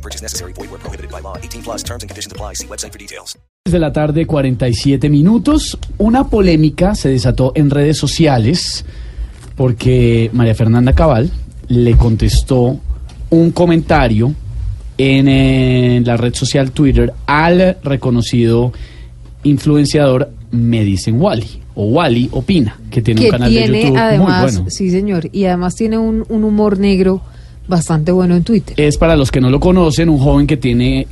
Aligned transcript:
No 0.00 0.02
purchase 0.02 0.22
necessary. 0.22 0.54
Void 0.54 0.70
where 0.70 0.80
prohibited 0.80 1.10
by 1.10 1.20
law. 1.20 1.36
18 1.36 1.62
plus 1.62 1.82
terms 1.84 2.02
and 2.02 2.08
conditions 2.08 2.32
apply. 2.32 2.54
See 2.54 2.66
website 2.66 2.92
for 2.92 2.98
details. 2.98 3.36
de 3.70 3.78
la 3.78 3.92
tarde, 3.92 4.26
47 4.26 5.10
minutos. 5.10 5.78
Una 5.98 6.28
polémica 6.28 6.94
se 6.94 7.10
desató 7.10 7.52
en 7.54 7.68
redes 7.70 7.98
sociales 7.98 8.84
porque 9.56 10.30
María 10.32 10.54
Fernanda 10.54 10.94
Cabal 10.94 11.30
le 11.68 11.94
contestó 11.96 12.80
un 13.28 13.50
comentario 13.52 14.34
en, 14.96 15.28
eh, 15.28 16.02
la 16.04 16.16
red 16.16 16.34
social 16.34 16.72
Twitter 16.72 17.12
al 17.26 17.76
reconocido 17.84 18.72
influenciador 19.42 20.32
Me 20.50 20.82
Dicen 20.82 21.20
Wally, 21.20 21.62
o 21.74 21.84
Wally 21.84 22.28
Opina, 22.32 22.80
que 22.90 23.02
tiene 23.02 23.20
que 23.20 23.26
un 23.26 23.32
canal 23.32 23.50
tiene 23.50 23.68
de 23.68 23.82
YouTube 23.82 23.98
además, 23.98 24.42
muy 24.42 24.52
bueno. 24.52 24.70
sí 24.70 24.90
señor, 24.90 25.28
y 25.32 25.44
además 25.44 25.76
tiene 25.76 25.98
un, 25.98 26.24
un 26.28 26.44
humor 26.44 26.78
negro 26.78 27.22
bastante 27.70 28.12
bueno 28.12 28.36
en 28.36 28.42
Twitter. 28.42 28.74
Es 28.78 28.98
para 28.98 29.16
los 29.16 29.30
que 29.30 29.40
no 29.40 29.48
lo 29.48 29.58
conocen, 29.58 30.10
un 30.10 30.18
joven 30.18 30.46
que 30.46 30.58
tiene 30.58 31.06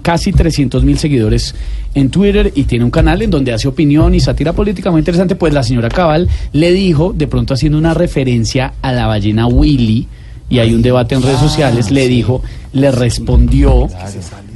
casi 0.00 0.32
300 0.32 0.84
mil 0.84 0.98
seguidores 0.98 1.54
en 1.94 2.08
Twitter 2.08 2.52
y 2.54 2.64
tiene 2.64 2.84
un 2.84 2.90
canal 2.90 3.20
en 3.20 3.30
donde 3.30 3.52
hace 3.52 3.68
opinión 3.68 4.14
y 4.14 4.20
sátira 4.20 4.54
política 4.54 4.90
muy 4.90 5.00
interesante. 5.00 5.34
Pues 5.36 5.52
la 5.52 5.62
señora 5.62 5.90
Cabal 5.90 6.28
le 6.52 6.72
dijo, 6.72 7.12
de 7.12 7.26
pronto 7.26 7.52
haciendo 7.52 7.76
una 7.76 7.92
referencia 7.92 8.72
a 8.80 8.92
la 8.92 9.06
ballena 9.06 9.46
Willy, 9.46 10.08
y 10.50 10.60
hay 10.60 10.72
un 10.72 10.82
debate 10.82 11.14
en 11.14 11.22
redes 11.22 11.40
sociales, 11.40 11.90
le 11.90 12.08
dijo, 12.08 12.42
le 12.72 12.90
respondió, 12.90 13.88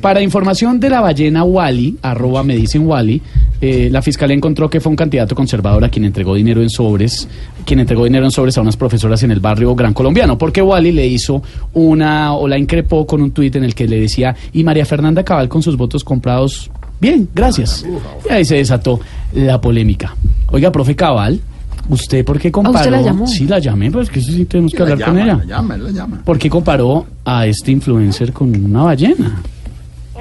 para 0.00 0.22
información 0.22 0.80
de 0.80 0.88
la 0.88 1.00
ballena 1.00 1.44
Wally, 1.44 1.98
arroba 2.02 2.42
me 2.42 2.56
dicen 2.56 2.86
Wally, 2.86 3.20
eh, 3.64 3.88
la 3.92 4.02
fiscalía 4.02 4.34
encontró 4.36 4.68
que 4.68 4.80
fue 4.80 4.90
un 4.90 4.96
candidato 4.96 5.36
conservador 5.36 5.84
a 5.84 5.88
quien 5.88 6.04
entregó 6.04 6.34
dinero 6.34 6.60
en 6.62 6.68
sobres, 6.68 7.28
quien 7.64 7.78
entregó 7.78 8.02
dinero 8.04 8.24
en 8.24 8.32
sobres 8.32 8.58
a 8.58 8.60
unas 8.60 8.76
profesoras 8.76 9.22
en 9.22 9.30
el 9.30 9.38
barrio 9.38 9.72
Gran 9.76 9.94
Colombiano, 9.94 10.36
porque 10.36 10.60
Wally 10.60 10.90
le 10.90 11.06
hizo 11.06 11.40
una, 11.72 12.34
o 12.34 12.48
la 12.48 12.58
increpó 12.58 13.06
con 13.06 13.22
un 13.22 13.30
tuit 13.30 13.54
en 13.54 13.62
el 13.62 13.74
que 13.76 13.86
le 13.86 14.00
decía, 14.00 14.34
y 14.52 14.64
María 14.64 14.84
Fernanda 14.84 15.22
Cabal 15.22 15.48
con 15.48 15.62
sus 15.62 15.76
votos 15.76 16.02
comprados, 16.02 16.72
bien, 17.00 17.28
gracias. 17.32 17.86
Y 18.28 18.32
ahí 18.32 18.44
se 18.44 18.56
desató 18.56 18.98
la 19.32 19.60
polémica. 19.60 20.16
Oiga, 20.50 20.72
profe 20.72 20.96
Cabal, 20.96 21.40
¿usted 21.88 22.24
por 22.24 22.40
qué 22.40 22.50
comparó? 22.50 22.76
usted 22.78 22.90
la 22.90 23.00
llamó? 23.00 23.28
Sí, 23.28 23.46
la 23.46 23.60
llamé, 23.60 23.92
pues 23.92 24.10
que 24.10 24.18
eso 24.18 24.32
sí 24.32 24.44
tenemos 24.44 24.72
que 24.72 24.78
La 24.78 24.90
hablar 24.92 25.08
con 25.08 25.18
ella. 25.20 25.36
la 25.36 25.44
llama, 25.44 25.76
la 25.76 25.90
llama. 25.92 26.20
¿Por 26.24 26.36
qué 26.36 26.50
comparó 26.50 27.06
a 27.24 27.46
este 27.46 27.70
influencer 27.70 28.32
con 28.32 28.48
una 28.64 28.82
ballena? 28.82 29.40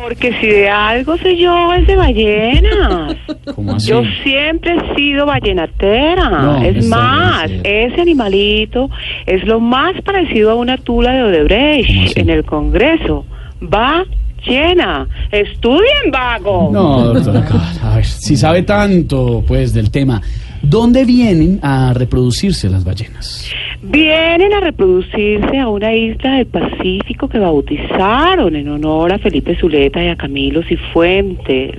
Porque 0.02 0.34
si 0.40 0.48
de 0.48 0.70
algo 0.70 1.18
sé 1.18 1.38
yo 1.38 1.74
es 1.74 1.86
de 1.88 1.96
ballenas. 1.96 3.16
¿Cómo 3.56 3.76
así? 3.76 3.90
Yo 3.90 4.04
siempre 4.24 4.76
he 4.76 4.96
sido 4.96 5.26
ballenatera. 5.26 6.30
No, 6.30 6.62
es 6.62 6.86
más, 6.88 7.44
diciendo. 7.44 7.70
ese 7.70 8.02
animalito 8.02 8.90
es 9.26 9.44
lo 9.46 9.60
más 9.60 10.02
parecido 10.02 10.52
a 10.52 10.56
una 10.56 10.78
tula 10.78 11.12
de 11.12 11.24
¿Cómo 11.24 11.30
Odebrecht 11.30 12.18
en 12.18 12.30
el 12.30 12.44
Congreso. 12.44 13.26
Va 13.62 14.04
llena. 14.46 15.08
Estudien, 15.32 16.12
vago. 16.12 16.70
No, 16.72 17.14
doctora 17.14 17.46
Cabal, 17.46 17.76
a 17.84 17.96
ver, 17.96 18.06
si 18.06 18.36
sabe 18.36 18.64
tanto, 18.64 19.44
pues, 19.48 19.74
del 19.74 19.92
tema, 19.92 20.22
¿dónde 20.62 21.06
vienen 21.06 21.60
a 21.62 21.94
reproducirse 21.94 22.70
las 22.70 22.84
ballenas? 22.84 23.48
Vienen 23.84 24.54
a 24.54 24.60
reproducirse 24.60 25.58
a 25.58 25.68
una 25.68 25.94
isla 25.94 26.34
del 26.34 26.46
Pacífico 26.46 27.28
que 27.28 27.40
bautizaron 27.40 28.56
en 28.56 28.70
honor 28.70 29.12
a 29.12 29.18
Felipe 29.18 29.56
Zuleta 29.56 30.04
y 30.04 30.10
a 30.10 30.16
Camilo 30.16 30.62
Cifuentes. 30.64 31.76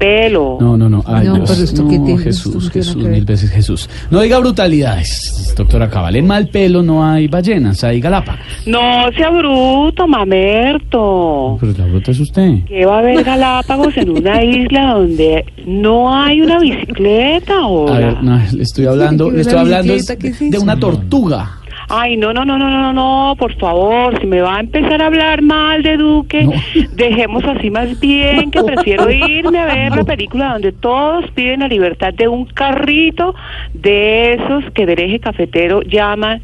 Malpelo. 0.00 0.58
No, 0.60 0.76
no, 0.76 0.88
no. 0.88 1.02
Ay, 1.06 1.26
No, 1.26 1.34
Dios. 1.36 1.50
pero 1.50 1.64
esto 1.64 1.82
No, 1.82 1.88
qué 1.90 1.96
tiene, 1.98 2.12
esto 2.14 2.24
Jesús, 2.24 2.70
Jesús, 2.70 3.02
que 3.02 3.08
mil 3.08 3.24
veces 3.24 3.50
Jesús. 3.50 3.88
No 4.10 4.20
diga 4.20 4.38
brutalidades, 4.38 5.54
doctora 5.56 5.88
Cabal. 5.90 6.16
En 6.16 6.26
mal 6.26 6.48
pelo 6.48 6.82
no 6.82 7.04
hay 7.04 7.28
ballenas, 7.28 7.84
hay 7.84 8.00
galápagos. 8.00 8.40
No 8.66 9.10
sea 9.16 9.30
bruto, 9.30 10.08
mamerto. 10.08 11.56
Pero 11.60 11.72
la 11.78 11.86
bruta 11.86 12.10
es 12.12 12.20
usted. 12.20 12.64
que 12.64 12.84
va 12.86 12.96
a 12.96 12.98
haber 13.00 13.22
Galápagos 13.22 13.96
en 13.98 14.10
una 14.10 14.42
isla 14.42 14.94
donde 14.94 15.44
no 15.66 16.14
hay 16.14 16.40
una 16.40 16.58
bicicleta 16.58 17.54
A 17.54 17.58
ahora? 17.58 17.94
ver, 17.98 18.22
no, 18.22 18.40
le 18.52 18.62
estoy 18.62 18.86
hablando, 18.86 19.28
¿Qué 19.28 19.36
le 19.36 19.40
estoy 19.42 19.58
hablando 19.58 19.92
bicicleta? 19.94 20.26
es 20.28 20.36
¿Qué 20.38 20.44
es 20.46 20.50
de 20.52 20.58
una 20.58 20.78
tortuga. 20.78 21.58
Ay, 21.92 22.16
no, 22.16 22.32
no, 22.32 22.44
no, 22.44 22.56
no, 22.56 22.70
no, 22.70 22.92
no, 22.92 23.34
por 23.36 23.52
favor, 23.58 24.18
si 24.20 24.26
me 24.26 24.40
va 24.40 24.56
a 24.56 24.60
empezar 24.60 25.02
a 25.02 25.06
hablar 25.06 25.42
mal 25.42 25.82
de 25.82 25.96
Duque, 25.96 26.44
No. 26.44 26.52
dejemos 26.94 27.42
así 27.44 27.68
más 27.70 27.98
bien, 27.98 28.50
que 28.52 28.62
prefiero 28.62 29.10
irme 29.10 29.58
a 29.58 29.64
ver 29.66 29.96
la 29.96 30.04
película 30.04 30.52
donde 30.52 30.70
todos 30.72 31.28
piden 31.32 31.60
la 31.60 31.68
libertad 31.68 32.14
de 32.14 32.28
un 32.28 32.44
carrito 32.46 33.34
de 33.74 34.34
esos 34.34 34.64
que 34.72 34.86
del 34.86 35.00
eje 35.00 35.18
cafetero 35.18 35.82
llaman 35.82 36.40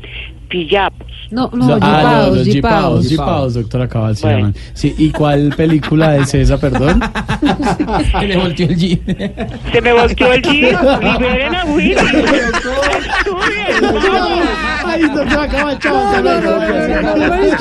pillapos. 0.48 1.06
No, 1.30 1.50
no, 1.52 1.78
Ah, 1.82 2.28
jipaos, 2.28 2.36
los 2.36 2.46
jipaos. 2.46 3.08
jipaos, 3.08 3.54
doctora 3.54 3.88
Cabal 3.88 4.16
se 4.16 4.26
Bueno. 4.26 4.38
llaman. 4.38 4.54
Sí, 4.74 4.94
¿y 4.96 5.10
cuál 5.10 5.52
película 5.56 6.16
es 6.18 6.32
esa, 6.34 6.58
perdón? 6.60 7.00
le 8.26 8.36
volteó 8.36 8.68
el 8.68 8.76
jeep. 8.76 9.00
Se 9.72 9.80
me 9.80 9.92
volteó 9.92 10.32
el 10.32 10.42
jeep, 10.42 10.76
liberen 11.02 11.54
a 11.54 11.64
Willy. 11.64 11.94
Ay, 15.16 15.24
doctora 15.24 15.48
Cabal, 15.48 15.78
chao. 15.78 17.56